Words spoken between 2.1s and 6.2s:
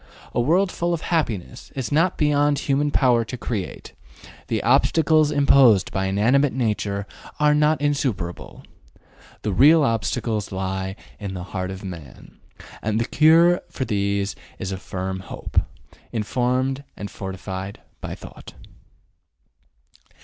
beyond human power to create; the obstacles imposed by